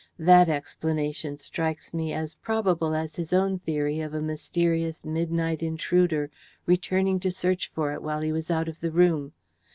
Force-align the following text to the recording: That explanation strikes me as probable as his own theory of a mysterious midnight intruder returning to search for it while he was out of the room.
That 0.17 0.49
explanation 0.49 1.37
strikes 1.37 1.93
me 1.93 2.11
as 2.11 2.33
probable 2.33 2.95
as 2.95 3.17
his 3.17 3.31
own 3.31 3.59
theory 3.59 3.99
of 4.01 4.15
a 4.15 4.19
mysterious 4.23 5.05
midnight 5.05 5.61
intruder 5.61 6.31
returning 6.65 7.19
to 7.19 7.29
search 7.29 7.69
for 7.75 7.93
it 7.93 8.01
while 8.01 8.21
he 8.21 8.31
was 8.31 8.49
out 8.49 8.67
of 8.67 8.79
the 8.79 8.89
room. 8.91 9.33